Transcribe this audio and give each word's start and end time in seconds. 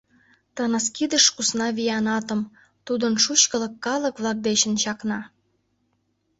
Тыныс 0.55 0.85
кидыш 0.95 1.25
кусна 1.35 1.67
виян 1.77 2.05
атом— 2.17 2.41
Тудын 2.85 3.13
шучкылык 3.23 3.73
калык-влак 3.85 4.37
дечын 4.45 4.73
чакна. 4.81 5.19